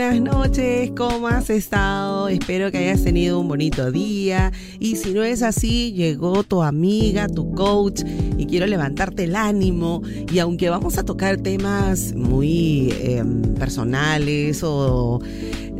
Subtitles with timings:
[0.00, 2.28] Buenas noches, ¿cómo has estado?
[2.28, 7.28] Espero que hayas tenido un bonito día y si no es así, llegó tu amiga,
[7.28, 8.00] tu coach
[8.38, 10.00] y quiero levantarte el ánimo
[10.32, 13.22] y aunque vamos a tocar temas muy eh,
[13.58, 15.20] personales o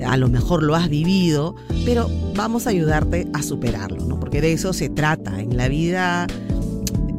[0.07, 1.55] a lo mejor lo has vivido,
[1.87, 4.21] pero vamos a ayudarte a superarlo, ¿no?
[4.21, 5.41] Porque de eso se trata.
[5.41, 6.27] En la vida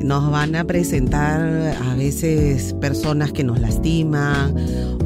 [0.04, 4.56] nos van a presentar a veces personas que nos lastiman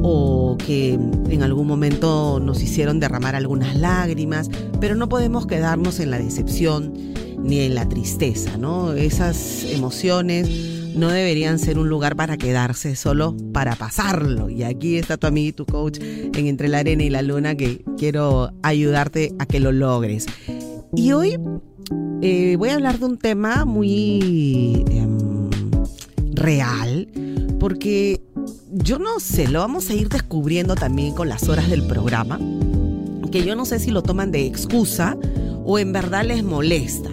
[0.02, 6.12] o que en algún momento nos hicieron derramar algunas lágrimas, pero no podemos quedarnos en
[6.12, 6.94] la decepción
[7.40, 8.94] ni en la tristeza, ¿no?
[8.94, 10.50] Esas emociones
[10.96, 14.50] no deberían ser un lugar para quedarse, solo para pasarlo.
[14.50, 17.56] Y aquí está tu amigo y tu coach en Entre la Arena y la Luna
[17.56, 20.26] que quiero ayudarte a que lo logres.
[20.96, 21.38] Y hoy
[22.22, 25.50] eh, voy a hablar de un tema muy em,
[26.34, 27.08] real,
[27.60, 28.22] porque
[28.72, 32.40] yo no sé, lo vamos a ir descubriendo también con las horas del programa,
[33.32, 35.18] que yo no sé si lo toman de excusa
[35.66, 37.10] o en verdad les molesta.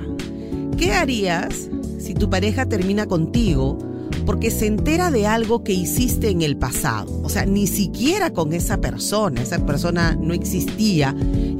[0.77, 3.79] ¿Qué harías si tu pareja termina contigo
[4.27, 7.21] porque se entera de algo que hiciste en el pasado?
[7.23, 11.15] O sea, ni siquiera con esa persona, esa persona no existía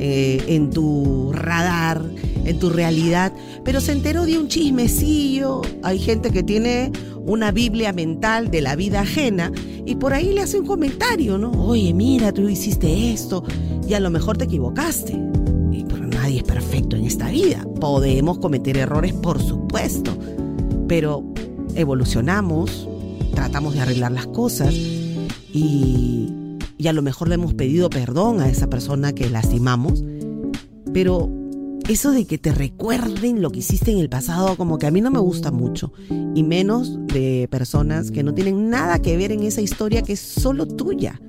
[0.05, 2.03] eh, en tu radar
[2.45, 3.33] en tu realidad,
[3.65, 5.63] pero se enteró de un chismecillo.
[5.83, 6.93] Hay gente que tiene
[7.25, 9.53] una Biblia mental de la vida ajena
[9.85, 11.51] y por ahí le hace un comentario, ¿no?
[11.53, 13.45] Oye, mira, tú hiciste esto
[13.87, 15.13] y a lo mejor te equivocaste.
[15.71, 17.67] Y pero nadie es perfecto en esta vida.
[17.81, 20.17] Podemos cometer errores, por supuesto,
[20.89, 21.25] pero
[21.75, 22.89] evolucionamos,
[23.35, 26.29] tratamos de arreglar las cosas y,
[26.83, 30.03] y a lo mejor le hemos pedido perdón a esa persona que lastimamos,
[30.93, 31.31] pero
[31.89, 35.01] eso de que te recuerden lo que hiciste en el pasado, como que a mí
[35.01, 35.93] no me gusta mucho.
[36.35, 40.21] Y menos de personas que no tienen nada que ver en esa historia que es
[40.21, 41.21] solo tuya.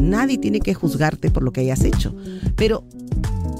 [0.00, 2.14] Nadie tiene que juzgarte por lo que hayas hecho.
[2.54, 2.84] Pero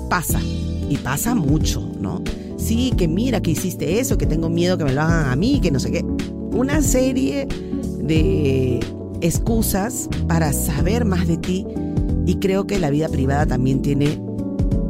[0.08, 0.40] pasa,
[0.88, 2.22] y pasa mucho, ¿no?
[2.58, 5.60] Sí, que mira que hiciste eso, que tengo miedo que me lo hagan a mí,
[5.60, 6.04] que no sé qué.
[6.52, 7.48] Una serie
[7.98, 8.78] de
[9.20, 11.66] excusas para saber más de ti
[12.26, 14.20] y creo que la vida privada también tiene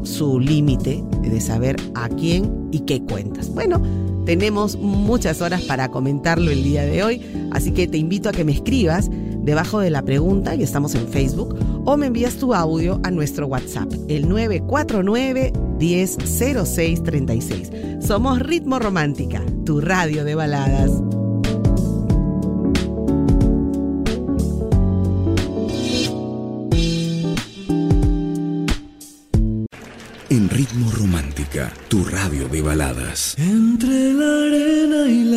[0.03, 3.53] su límite de saber a quién y qué cuentas.
[3.53, 3.81] Bueno,
[4.27, 8.45] tenemos muchas horas para comentarlo el día de hoy, así que te invito a que
[8.45, 9.09] me escribas
[9.43, 13.47] debajo de la pregunta, y estamos en Facebook, o me envías tu audio a nuestro
[13.47, 17.73] WhatsApp, el 949 100636.
[18.01, 21.10] Somos Ritmo Romántica, tu radio de baladas.
[32.61, 33.35] De baladas.
[33.39, 35.30] Entre la arena y la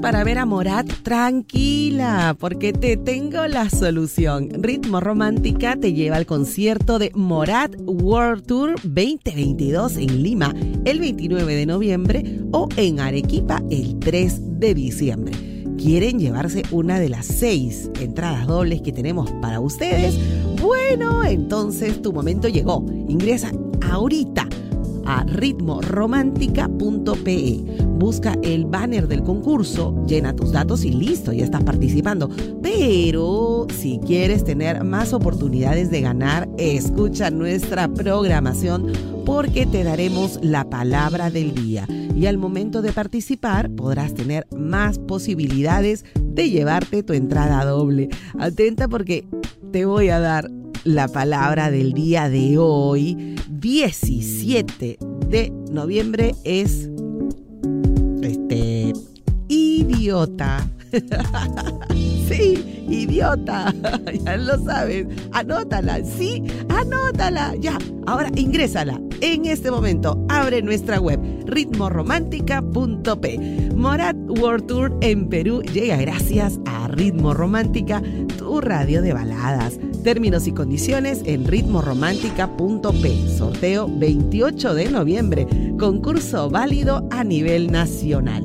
[0.00, 0.86] para ver a Morat?
[1.02, 4.48] Tranquila, porque te tengo la solución.
[4.62, 10.54] Ritmo Romántica te lleva al concierto de Morat World Tour 2022 en Lima
[10.84, 15.32] el 29 de noviembre o en Arequipa el 3 de diciembre.
[15.78, 20.16] ¿Quieren llevarse una de las seis entradas dobles que tenemos para ustedes?
[20.60, 22.84] Bueno, entonces tu momento llegó.
[23.08, 23.50] Ingresa
[23.90, 24.48] ahorita
[25.06, 27.60] a ritmoromántica.pe.
[27.98, 32.28] busca el banner del concurso, llena tus datos y listo, ya estás participando.
[32.62, 38.92] Pero si quieres tener más oportunidades de ganar, escucha nuestra programación
[39.24, 41.86] porque te daremos la palabra del día.
[42.16, 48.08] Y al momento de participar podrás tener más posibilidades de llevarte tu entrada doble.
[48.38, 49.24] Atenta porque
[49.72, 50.50] te voy a dar
[50.84, 54.98] la palabra del día de hoy, 17
[55.28, 56.88] de noviembre, es
[58.22, 58.92] este
[59.48, 60.68] idiota.
[62.28, 63.74] sí, idiota.
[64.24, 65.06] ya lo sabes.
[65.32, 67.56] Anótala, sí, anótala.
[67.56, 69.00] Ya, ahora ingrésala.
[69.20, 73.38] En este momento, abre nuestra web ritmoromántica.p.
[73.76, 78.02] Morat World Tour en Perú llega gracias a Ritmo Romántica,
[78.36, 79.78] tu radio de baladas.
[80.02, 83.28] Términos y condiciones en ritmoromántica.p.
[83.28, 85.46] Sorteo 28 de noviembre.
[85.78, 88.44] Concurso válido a nivel nacional.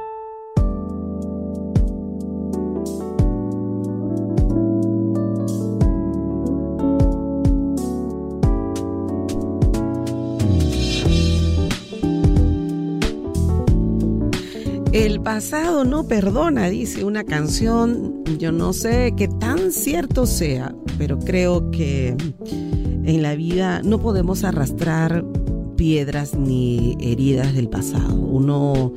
[15.23, 18.23] Pasado no perdona, dice una canción.
[18.39, 22.15] Yo no sé qué tan cierto sea, pero creo que
[23.03, 25.23] en la vida no podemos arrastrar
[25.77, 28.15] piedras ni heridas del pasado.
[28.15, 28.93] Uno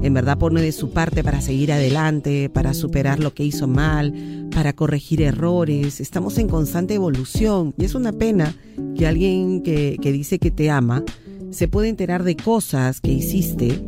[0.00, 4.48] en verdad pone de su parte para seguir adelante, para superar lo que hizo mal,
[4.54, 6.00] para corregir errores.
[6.00, 8.54] Estamos en constante evolución y es una pena
[8.96, 11.02] que alguien que, que dice que te ama
[11.50, 13.82] se puede enterar de cosas que hiciste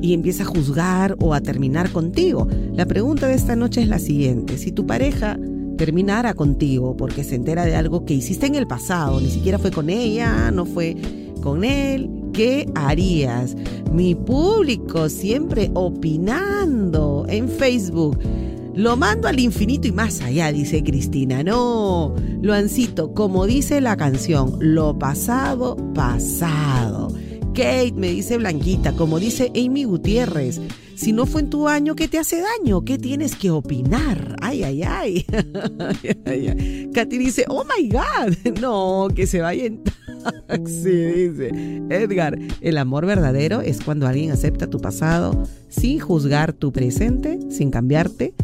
[0.00, 2.48] y empieza a juzgar o a terminar contigo.
[2.74, 4.58] La pregunta de esta noche es la siguiente.
[4.58, 5.38] Si tu pareja
[5.76, 9.70] terminara contigo porque se entera de algo que hiciste en el pasado, ni siquiera fue
[9.70, 10.96] con ella, no fue
[11.42, 13.56] con él, ¿qué harías?
[13.92, 18.18] Mi público siempre opinando en Facebook.
[18.74, 21.42] Lo mando al infinito y más allá, dice Cristina.
[21.42, 27.08] No, Luancito, como dice la canción, lo pasado, pasado.
[27.58, 30.60] Kate, me dice Blanquita, como dice Amy Gutiérrez,
[30.94, 32.84] si no fue en tu año, ¿qué te hace daño?
[32.84, 34.36] ¿Qué tienes que opinar?
[34.40, 35.26] Ay, ay, ay.
[36.94, 39.82] Katy dice, oh my God, no, que se vaya en
[40.46, 41.50] taxi, dice.
[41.90, 47.72] Edgar, el amor verdadero es cuando alguien acepta tu pasado sin juzgar tu presente, sin
[47.72, 48.34] cambiarte,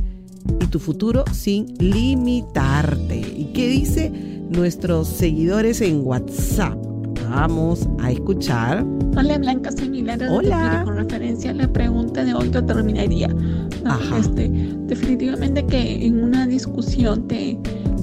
[0.61, 3.21] y tu futuro sin limitarte.
[3.21, 6.94] ¿Y qué dice nuestros seguidores en WhatsApp?
[7.31, 8.85] Vamos a escuchar.
[9.17, 10.33] Hola Blanca, soy Milena.
[10.33, 10.83] Hola.
[10.85, 13.29] Con referencia a la pregunta de hoy, lo terminaría.
[13.29, 14.19] No, Ajá.
[14.19, 14.49] Este,
[14.87, 17.59] definitivamente que en una discusión te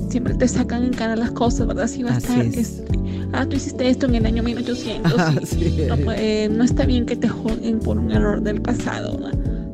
[0.09, 1.87] siempre te sacan en cara las cosas, ¿verdad?
[1.87, 2.57] Si va a estar, es.
[2.57, 2.99] este,
[3.31, 5.13] ah, tú hiciste esto en el año 1800.
[5.13, 5.77] Ajá, sí.
[5.87, 9.17] no, eh, no está bien que te juzguen por un error del pasado.
[9.17, 9.29] ¿no?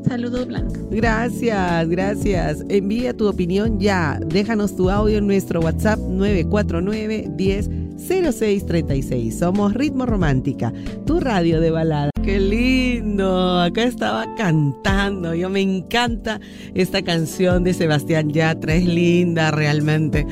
[0.07, 0.79] Saludos, Blanca.
[0.91, 2.63] Gracias, gracias.
[2.69, 4.19] Envía tu opinión ya.
[4.27, 9.39] Déjanos tu audio en nuestro WhatsApp 949 10 0636.
[9.39, 10.73] Somos Ritmo Romántica,
[11.05, 12.09] tu radio de balada.
[12.23, 13.59] ¡Qué lindo!
[13.59, 15.33] Acá estaba cantando.
[15.33, 16.39] Yo me encanta
[16.73, 18.75] esta canción de Sebastián Yatra.
[18.75, 20.25] Es linda realmente.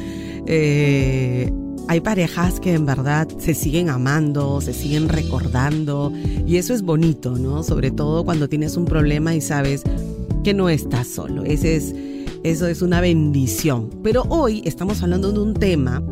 [0.47, 1.51] Eh,
[1.87, 6.11] hay parejas que en verdad se siguen amando, se siguen recordando
[6.47, 7.63] y eso es bonito, ¿no?
[7.63, 9.83] Sobre todo cuando tienes un problema y sabes
[10.43, 11.43] que no estás solo.
[11.43, 11.95] Ese es,
[12.43, 13.89] eso es una bendición.
[14.03, 16.03] Pero hoy estamos hablando de un tema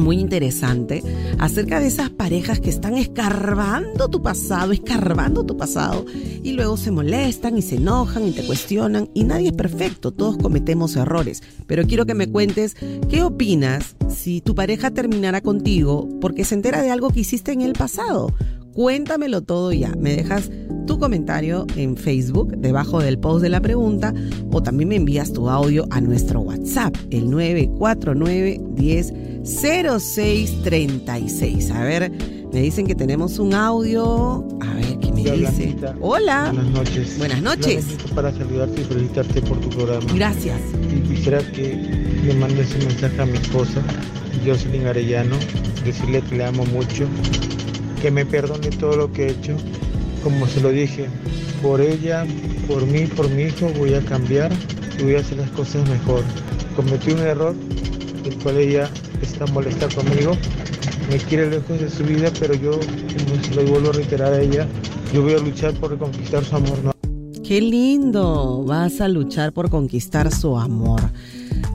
[0.00, 1.02] muy interesante
[1.38, 6.04] acerca de esas parejas que están escarbando tu pasado, escarbando tu pasado
[6.42, 10.36] y luego se molestan y se enojan y te cuestionan y nadie es perfecto, todos
[10.36, 11.42] cometemos errores.
[11.66, 12.76] Pero quiero que me cuentes
[13.08, 17.62] qué opinas si tu pareja terminara contigo porque se entera de algo que hiciste en
[17.62, 18.34] el pasado.
[18.74, 19.94] Cuéntamelo todo ya.
[19.96, 20.50] Me dejas
[20.86, 24.12] tu comentario en Facebook debajo del post de la pregunta
[24.50, 29.12] o también me envías tu audio a nuestro WhatsApp, el 949 10
[29.44, 31.70] 0636.
[31.70, 32.10] A ver,
[32.52, 34.46] me dicen que tenemos un audio.
[34.60, 35.66] A ver, ¿qué me Hola, dice?
[35.66, 35.96] Blanquita.
[36.00, 36.52] Hola.
[36.52, 37.18] Buenas noches.
[37.18, 37.84] Buenas noches.
[38.14, 40.06] Para saludarte y felicitarte por tu programa.
[40.14, 40.60] Gracias.
[40.94, 41.74] Y quisiera que
[42.24, 43.82] le mandes un mensaje a mi esposa,
[44.44, 45.36] Jocelyn Arellano,
[45.84, 47.06] decirle que le amo mucho,
[48.00, 49.56] que me perdone todo lo que he hecho,
[50.22, 51.06] como se lo dije,
[51.62, 52.26] por ella,
[52.66, 54.50] por mí, por mi hijo voy a cambiar
[54.98, 56.22] y voy a hacer las cosas mejor.
[56.76, 57.54] Cometí un error,
[58.24, 58.90] el cual ella
[59.22, 60.32] está molesta conmigo,
[61.10, 62.72] me quiere lejos de su vida, pero yo,
[63.42, 64.66] se lo vuelvo a reiterar a ella,
[65.12, 66.78] yo voy a luchar por reconquistar su amor.
[67.44, 71.00] Qué lindo, vas a luchar por conquistar su amor.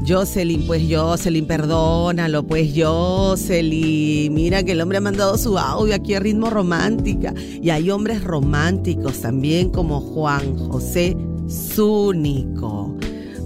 [0.08, 4.32] Jocelyn, pues Jocelyn, perdónalo, pues Jocelyn.
[4.34, 7.34] Mira que el hombre ha mandado su audio aquí a ritmo romántica.
[7.62, 11.18] Y hay hombres románticos también como Juan José
[11.50, 12.96] Zúnico.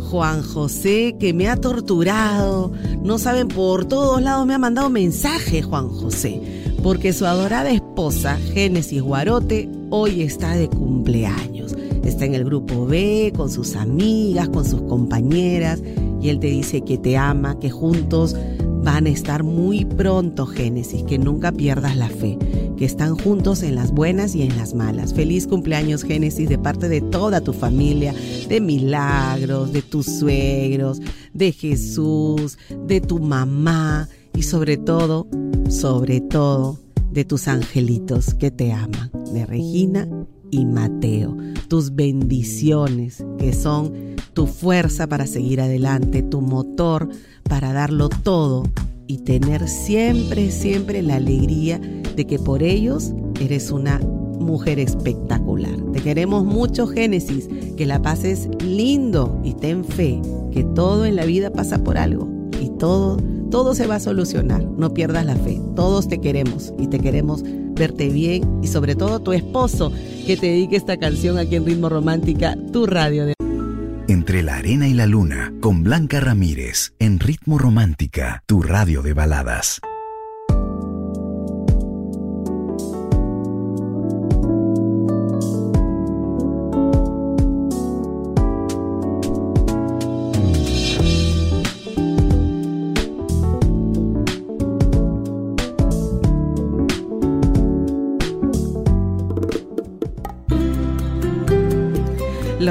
[0.10, 2.74] Juan José que me ha torturado.
[3.04, 6.42] No saben, por todos lados me ha mandado mensaje Juan José.
[6.84, 11.74] Porque su adorada esposa, Génesis Guarote, hoy está de cumpleaños.
[12.04, 15.82] Está en el grupo B, con sus amigas, con sus compañeras
[16.22, 18.36] y Él te dice que te ama, que juntos
[18.84, 22.38] van a estar muy pronto, Génesis, que nunca pierdas la fe,
[22.78, 25.14] que están juntos en las buenas y en las malas.
[25.14, 28.14] Feliz cumpleaños, Génesis, de parte de toda tu familia,
[28.48, 31.02] de Milagros, de tus suegros,
[31.34, 32.58] de Jesús,
[32.88, 35.28] de tu mamá y sobre todo,
[35.70, 36.80] sobre todo,
[37.12, 40.08] de tus angelitos que te aman, de Regina
[40.52, 41.36] y Mateo.
[41.68, 43.92] Tus bendiciones que son
[44.34, 47.10] tu fuerza para seguir adelante, tu motor
[47.44, 48.64] para darlo todo
[49.08, 51.80] y tener siempre, siempre la alegría
[52.16, 55.76] de que por ellos eres una mujer espectacular.
[55.94, 61.26] Te queremos mucho, Génesis, que la pases lindo y ten fe, que todo en la
[61.26, 62.30] vida pasa por algo
[62.62, 63.18] y todo,
[63.52, 64.64] todo se va a solucionar.
[64.64, 65.62] No pierdas la fe.
[65.76, 69.92] Todos te queremos y te queremos verte bien y sobre todo tu esposo
[70.30, 73.34] que te dedique esta canción aquí en Ritmo Romántica, tu radio de...
[74.08, 79.14] Entre la arena y la luna, con Blanca Ramírez, en Ritmo Romántica, tu radio de
[79.14, 79.82] baladas.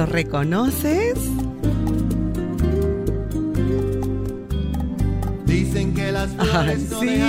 [0.09, 1.15] Reconoces?
[5.47, 6.67] Dicen que las Ah,
[7.01, 7.21] sí.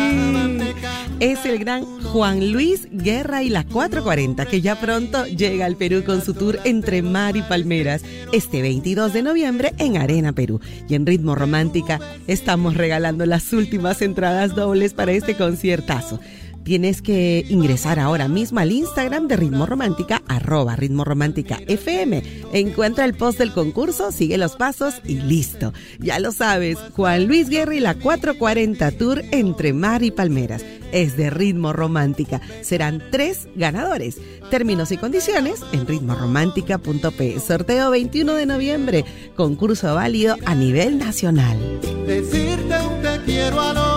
[1.19, 6.03] Es el gran Juan Luis Guerra y la 440, que ya pronto llega al Perú
[6.05, 10.61] con su tour entre mar y palmeras, este 22 de noviembre en Arena Perú.
[10.87, 16.21] Y en Ritmo Romántica estamos regalando las últimas entradas dobles para este conciertazo.
[16.69, 22.21] Tienes que ingresar ahora mismo al Instagram de Ritmo Romántica, arroba Ritmo Romántica FM.
[22.53, 25.73] Encuentra el post del concurso, sigue los pasos y listo.
[25.97, 30.63] Ya lo sabes, Juan Luis Guerra y la 440 Tour entre mar y palmeras.
[30.91, 32.39] Es de Ritmo Romántica.
[32.61, 34.17] Serán tres ganadores.
[34.51, 37.39] Términos y condiciones en ritmoromántica.p.
[37.39, 39.05] Sorteo 21 de noviembre.
[39.35, 41.57] Concurso válido a nivel nacional.
[42.05, 43.88] Decirte un te quiero al oído,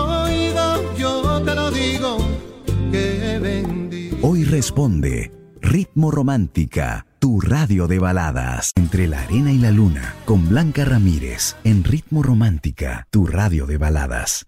[4.53, 5.33] responde
[5.63, 8.73] Ritmo Romántica, tu radio de baladas.
[8.77, 13.79] Entre la arena y la luna, con Blanca Ramírez, en Ritmo Romántica, tu radio de
[13.79, 14.45] baladas.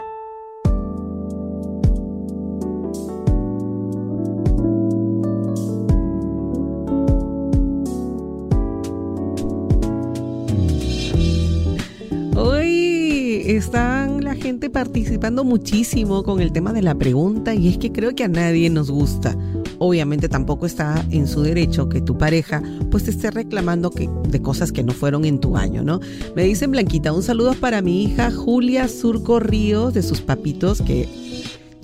[13.46, 18.14] Están la gente participando muchísimo con el tema de la pregunta y es que creo
[18.14, 19.36] que a nadie nos gusta.
[19.86, 24.40] Obviamente tampoco está en su derecho que tu pareja pues te esté reclamando que, de
[24.40, 26.00] cosas que no fueron en tu año, ¿no?
[26.34, 31.06] Me dicen Blanquita, un saludo para mi hija Julia Surco Ríos de sus papitos que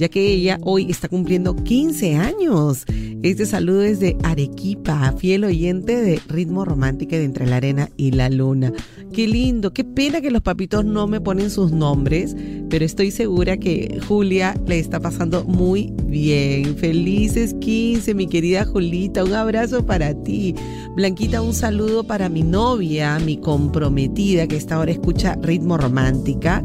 [0.00, 2.84] ya que ella hoy está cumpliendo 15 años.
[3.22, 8.12] Este saludo es de Arequipa, fiel oyente de Ritmo Romántica de Entre la Arena y
[8.12, 8.72] la Luna.
[9.12, 12.34] Qué lindo, qué pena que los papitos no me ponen sus nombres,
[12.70, 16.76] pero estoy segura que Julia le está pasando muy bien.
[16.76, 20.54] Felices 15, mi querida Julita, un abrazo para ti.
[20.96, 26.64] Blanquita, un saludo para mi novia, mi comprometida, que esta hora escucha Ritmo Romántica.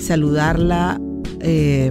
[0.00, 1.00] Saludarla.
[1.44, 1.90] eh,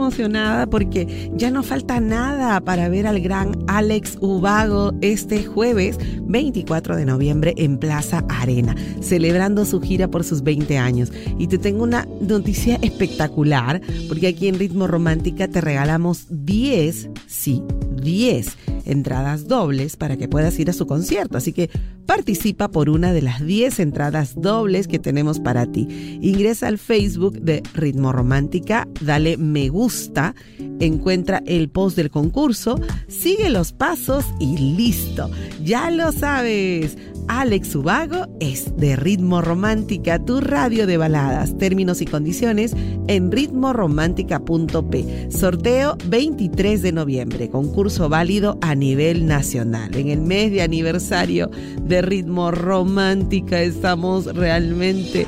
[0.00, 6.96] Emocionada porque ya no falta nada para ver al gran Alex Ubago este jueves 24
[6.96, 11.12] de noviembre en Plaza Arena, celebrando su gira por sus 20 años.
[11.38, 17.62] Y te tengo una noticia espectacular porque aquí en Ritmo Romántica te regalamos 10, sí,
[18.02, 21.36] 10 entradas dobles para que puedas ir a su concierto.
[21.36, 21.70] Así que
[22.10, 26.18] participa por una de las 10 entradas dobles que tenemos para ti.
[26.20, 30.34] Ingresa al Facebook de Ritmo Romántica, dale me gusta,
[30.80, 35.30] encuentra el post del concurso, sigue los pasos y listo.
[35.62, 36.98] Ya lo sabes.
[37.28, 41.56] Alex Ubago es de Ritmo Romántica, tu radio de baladas.
[41.58, 42.74] Términos y condiciones
[43.06, 45.28] en ritmoromántica.p.
[45.30, 47.48] Sorteo 23 de noviembre.
[47.48, 49.94] Concurso válido a nivel nacional.
[49.94, 51.50] En el mes de aniversario
[51.84, 55.26] de Ritmo Romántica estamos realmente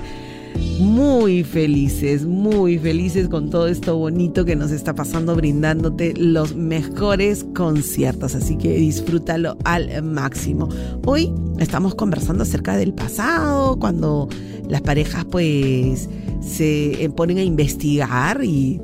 [0.79, 7.45] muy felices, muy felices con todo esto bonito que nos está pasando, brindándote los mejores
[7.55, 8.35] conciertos.
[8.35, 10.69] Así que disfrútalo al máximo.
[11.07, 14.29] Hoy estamos conversando acerca del pasado, cuando
[14.69, 16.09] las parejas pues
[16.41, 18.81] se ponen a investigar y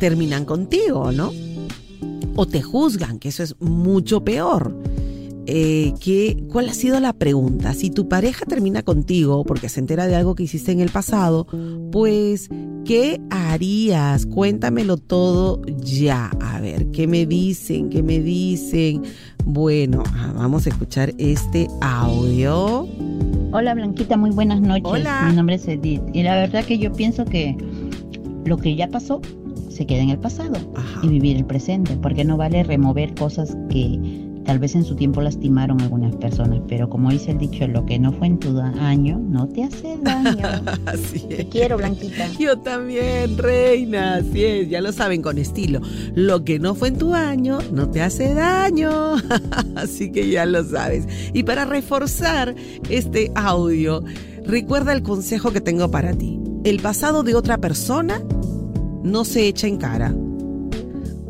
[0.00, 1.32] terminan contigo, ¿no?
[2.36, 4.74] O te juzgan, que eso es mucho peor
[5.46, 5.92] eh,
[6.50, 7.74] ¿cuál ha sido la pregunta?
[7.74, 11.46] Si tu pareja termina contigo porque se entera de algo que hiciste en el pasado,
[11.92, 12.48] pues,
[12.84, 14.26] ¿qué harías?
[14.26, 16.30] Cuéntamelo todo ya.
[16.40, 17.90] A ver, ¿qué me dicen?
[17.90, 19.02] ¿Qué me dicen?
[19.44, 22.88] Bueno, ah, vamos a escuchar este audio.
[23.52, 24.84] Hola Blanquita, muy buenas noches.
[24.86, 25.26] Hola.
[25.28, 26.02] Mi nombre es Edith.
[26.12, 27.56] Y la verdad que yo pienso que
[28.44, 29.20] lo que ya pasó
[29.68, 31.00] se queda en el pasado Ajá.
[31.02, 35.20] y vivir el presente, porque no vale remover cosas que Tal vez en su tiempo
[35.22, 38.58] lastimaron a algunas personas, pero como dice el dicho, lo que no fue en tu
[38.60, 40.46] año no te hace daño.
[40.86, 41.48] Así Te es.
[41.48, 42.28] quiero, Blanquita.
[42.38, 45.80] Yo también, reina, así es, ya lo saben con estilo.
[46.14, 49.14] Lo que no fue en tu año no te hace daño,
[49.76, 51.06] así que ya lo sabes.
[51.32, 52.54] Y para reforzar
[52.90, 54.02] este audio,
[54.44, 56.38] recuerda el consejo que tengo para ti.
[56.64, 58.22] El pasado de otra persona
[59.02, 60.14] no se echa en cara.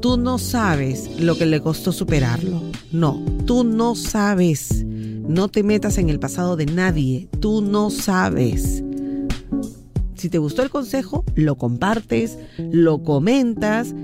[0.05, 2.61] Tú no sabes lo que le costó superarlo.
[2.93, 4.85] No, tú no sabes.
[4.85, 7.31] No te metas en el pasado de nadie.
[7.41, 8.85] Tú no sabes.
[10.15, 13.95] Si te gustó el consejo, lo compartes, lo comentas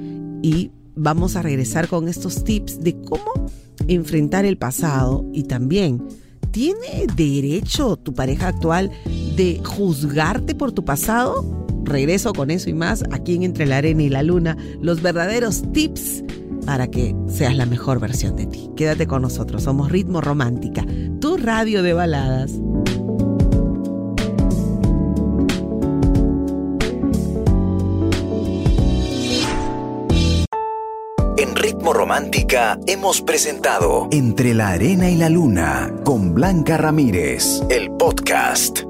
[0.40, 3.50] y vamos a regresar con estos tips de cómo
[3.86, 6.02] enfrentar el pasado y también
[6.50, 8.90] ¿tiene derecho tu pareja actual
[9.36, 11.59] de juzgarte por tu pasado?
[11.90, 15.62] Regreso con eso y más aquí en Entre la Arena y la Luna, los verdaderos
[15.72, 16.24] tips
[16.64, 18.70] para que seas la mejor versión de ti.
[18.76, 20.84] Quédate con nosotros, somos Ritmo Romántica,
[21.20, 22.52] tu radio de baladas.
[31.36, 37.90] En Ritmo Romántica hemos presentado Entre la Arena y la Luna con Blanca Ramírez, el
[37.92, 38.89] podcast.